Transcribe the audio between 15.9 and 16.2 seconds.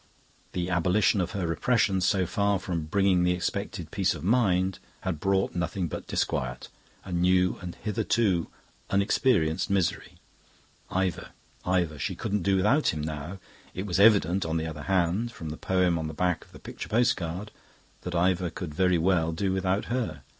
on the